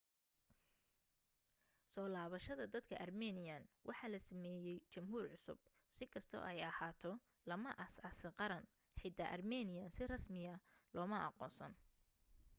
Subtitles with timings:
[1.93, 5.59] soo labashada dadka armenian waxaa la sameyey jamhuur cusub
[5.95, 7.11] si kasto ay ahaato
[7.49, 8.63] lama aas aasing qaran
[9.01, 10.59] xita armenian si rasmiyan
[10.95, 11.73] loma aqoonsan